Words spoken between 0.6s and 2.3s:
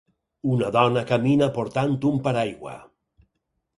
dona camina portant un